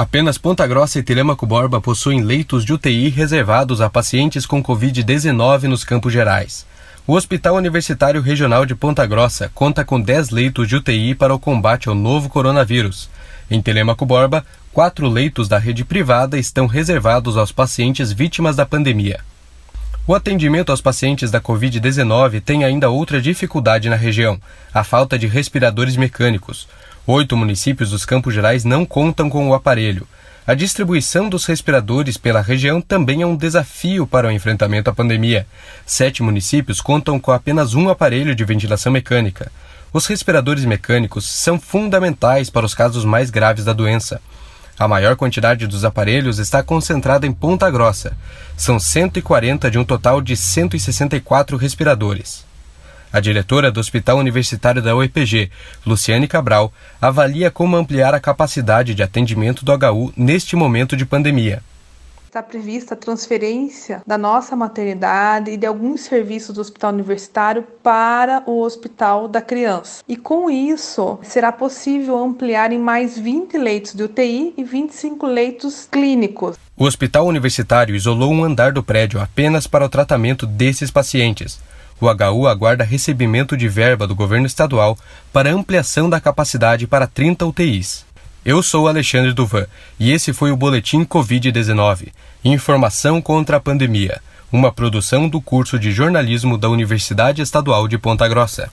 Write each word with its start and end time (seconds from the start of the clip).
Apenas 0.00 0.38
Ponta 0.38 0.66
Grossa 0.66 0.98
e 0.98 1.02
Telemaco 1.02 1.44
Borba 1.44 1.78
possuem 1.78 2.22
leitos 2.22 2.64
de 2.64 2.72
UTI 2.72 3.10
reservados 3.10 3.82
a 3.82 3.90
pacientes 3.90 4.46
com 4.46 4.62
Covid-19 4.62 5.64
nos 5.64 5.84
Campos 5.84 6.10
Gerais. 6.10 6.64
O 7.06 7.12
Hospital 7.12 7.56
Universitário 7.56 8.22
Regional 8.22 8.64
de 8.64 8.74
Ponta 8.74 9.04
Grossa 9.04 9.50
conta 9.54 9.84
com 9.84 10.00
10 10.00 10.30
leitos 10.30 10.66
de 10.66 10.76
UTI 10.76 11.14
para 11.14 11.34
o 11.34 11.38
combate 11.38 11.90
ao 11.90 11.94
novo 11.94 12.30
coronavírus. 12.30 13.10
Em 13.50 13.60
Telemaco 13.60 14.06
Borba, 14.06 14.42
quatro 14.72 15.06
leitos 15.06 15.48
da 15.48 15.58
rede 15.58 15.84
privada 15.84 16.38
estão 16.38 16.66
reservados 16.66 17.36
aos 17.36 17.52
pacientes 17.52 18.10
vítimas 18.10 18.56
da 18.56 18.64
pandemia. 18.64 19.20
O 20.06 20.14
atendimento 20.14 20.70
aos 20.70 20.80
pacientes 20.80 21.30
da 21.30 21.42
Covid-19 21.42 22.40
tem 22.40 22.64
ainda 22.64 22.88
outra 22.88 23.20
dificuldade 23.20 23.90
na 23.90 23.96
região: 23.96 24.40
a 24.72 24.82
falta 24.82 25.18
de 25.18 25.26
respiradores 25.26 25.94
mecânicos. 25.94 26.66
Oito 27.12 27.36
municípios 27.36 27.90
dos 27.90 28.04
Campos 28.04 28.32
Gerais 28.32 28.64
não 28.64 28.86
contam 28.86 29.28
com 29.28 29.48
o 29.48 29.52
aparelho. 29.52 30.06
A 30.46 30.54
distribuição 30.54 31.28
dos 31.28 31.44
respiradores 31.44 32.16
pela 32.16 32.40
região 32.40 32.80
também 32.80 33.20
é 33.20 33.26
um 33.26 33.34
desafio 33.34 34.06
para 34.06 34.28
o 34.28 34.30
enfrentamento 34.30 34.90
à 34.90 34.92
pandemia. 34.92 35.44
Sete 35.84 36.22
municípios 36.22 36.80
contam 36.80 37.18
com 37.18 37.32
apenas 37.32 37.74
um 37.74 37.88
aparelho 37.88 38.32
de 38.32 38.44
ventilação 38.44 38.92
mecânica. 38.92 39.50
Os 39.92 40.06
respiradores 40.06 40.64
mecânicos 40.64 41.28
são 41.28 41.58
fundamentais 41.58 42.48
para 42.48 42.64
os 42.64 42.76
casos 42.76 43.04
mais 43.04 43.28
graves 43.28 43.64
da 43.64 43.72
doença. 43.72 44.22
A 44.78 44.86
maior 44.86 45.16
quantidade 45.16 45.66
dos 45.66 45.84
aparelhos 45.84 46.38
está 46.38 46.62
concentrada 46.62 47.26
em 47.26 47.32
Ponta 47.32 47.68
Grossa. 47.72 48.16
São 48.56 48.78
140 48.78 49.68
de 49.68 49.80
um 49.80 49.84
total 49.84 50.22
de 50.22 50.36
164 50.36 51.56
respiradores. 51.56 52.48
A 53.12 53.18
diretora 53.18 53.72
do 53.72 53.80
Hospital 53.80 54.18
Universitário 54.18 54.80
da 54.80 54.94
UEPG, 54.94 55.50
Luciane 55.84 56.28
Cabral, 56.28 56.72
avalia 57.00 57.50
como 57.50 57.76
ampliar 57.76 58.14
a 58.14 58.20
capacidade 58.20 58.94
de 58.94 59.02
atendimento 59.02 59.64
do 59.64 59.72
HU 59.72 60.12
neste 60.16 60.54
momento 60.54 60.96
de 60.96 61.04
pandemia. 61.04 61.60
Está 62.24 62.40
prevista 62.40 62.94
a 62.94 62.96
transferência 62.96 64.00
da 64.06 64.16
nossa 64.16 64.54
maternidade 64.54 65.50
e 65.50 65.56
de 65.56 65.66
alguns 65.66 66.02
serviços 66.02 66.54
do 66.54 66.60
hospital 66.60 66.92
universitário 66.92 67.64
para 67.82 68.44
o 68.46 68.60
hospital 68.60 69.26
da 69.26 69.42
criança. 69.42 70.04
E 70.06 70.16
com 70.16 70.48
isso, 70.48 71.18
será 71.24 71.50
possível 71.50 72.16
ampliar 72.16 72.70
em 72.70 72.78
mais 72.78 73.18
20 73.18 73.58
leitos 73.58 73.92
de 73.92 74.04
UTI 74.04 74.54
e 74.56 74.62
25 74.62 75.26
leitos 75.26 75.88
clínicos. 75.90 76.56
O 76.76 76.84
hospital 76.84 77.26
universitário 77.26 77.96
isolou 77.96 78.32
um 78.32 78.44
andar 78.44 78.70
do 78.70 78.84
prédio 78.84 79.20
apenas 79.20 79.66
para 79.66 79.84
o 79.84 79.88
tratamento 79.88 80.46
desses 80.46 80.92
pacientes 80.92 81.58
o 82.00 82.06
HU 82.06 82.46
aguarda 82.46 82.84
recebimento 82.84 83.56
de 83.56 83.68
verba 83.68 84.06
do 84.06 84.14
governo 84.14 84.46
estadual 84.46 84.98
para 85.32 85.52
ampliação 85.52 86.08
da 86.08 86.20
capacidade 86.20 86.86
para 86.86 87.06
30 87.06 87.46
UTIs. 87.46 88.06
Eu 88.44 88.62
sou 88.62 88.88
Alexandre 88.88 89.32
Duvan 89.32 89.66
e 89.98 90.10
esse 90.10 90.32
foi 90.32 90.50
o 90.50 90.56
Boletim 90.56 91.04
Covid-19 91.04 92.08
Informação 92.42 93.20
contra 93.20 93.58
a 93.58 93.60
Pandemia, 93.60 94.22
uma 94.50 94.72
produção 94.72 95.28
do 95.28 95.42
curso 95.42 95.78
de 95.78 95.92
jornalismo 95.92 96.56
da 96.56 96.70
Universidade 96.70 97.42
Estadual 97.42 97.86
de 97.86 97.98
Ponta 97.98 98.26
Grossa. 98.26 98.72